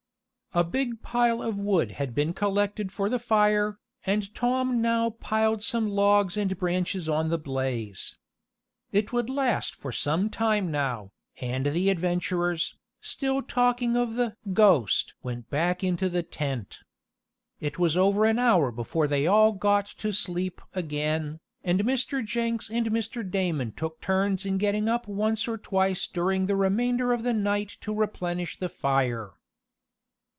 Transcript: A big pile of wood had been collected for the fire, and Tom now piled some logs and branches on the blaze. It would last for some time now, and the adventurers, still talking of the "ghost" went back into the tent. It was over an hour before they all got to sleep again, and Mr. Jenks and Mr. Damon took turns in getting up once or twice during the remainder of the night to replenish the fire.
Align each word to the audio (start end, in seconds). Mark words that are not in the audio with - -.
A 0.53 0.65
big 0.65 1.01
pile 1.01 1.41
of 1.41 1.57
wood 1.57 1.91
had 1.91 2.13
been 2.13 2.33
collected 2.33 2.91
for 2.91 3.07
the 3.07 3.19
fire, 3.19 3.79
and 4.05 4.35
Tom 4.35 4.81
now 4.81 5.11
piled 5.11 5.63
some 5.63 5.87
logs 5.87 6.35
and 6.35 6.57
branches 6.59 7.07
on 7.07 7.29
the 7.29 7.37
blaze. 7.37 8.17
It 8.91 9.13
would 9.13 9.29
last 9.29 9.73
for 9.73 9.93
some 9.93 10.29
time 10.29 10.69
now, 10.69 11.13
and 11.39 11.67
the 11.67 11.89
adventurers, 11.89 12.75
still 12.99 13.41
talking 13.41 13.95
of 13.95 14.15
the 14.15 14.35
"ghost" 14.51 15.13
went 15.23 15.49
back 15.49 15.85
into 15.85 16.09
the 16.09 16.21
tent. 16.21 16.79
It 17.61 17.79
was 17.79 17.95
over 17.95 18.25
an 18.25 18.37
hour 18.37 18.73
before 18.73 19.07
they 19.07 19.25
all 19.25 19.53
got 19.53 19.85
to 19.99 20.11
sleep 20.11 20.61
again, 20.73 21.39
and 21.63 21.79
Mr. 21.85 22.21
Jenks 22.25 22.69
and 22.69 22.87
Mr. 22.87 23.23
Damon 23.23 23.71
took 23.71 24.01
turns 24.01 24.45
in 24.45 24.57
getting 24.57 24.89
up 24.89 25.07
once 25.07 25.47
or 25.47 25.57
twice 25.57 26.07
during 26.07 26.47
the 26.47 26.57
remainder 26.57 27.13
of 27.13 27.23
the 27.23 27.31
night 27.31 27.77
to 27.79 27.93
replenish 27.95 28.57
the 28.57 28.67
fire. 28.67 29.35